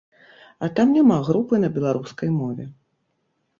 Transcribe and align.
А 0.67 0.69
там 0.79 0.95
няма 0.99 1.17
групы 1.29 1.61
на 1.65 1.71
беларускай 1.77 2.35
мове! 2.41 2.69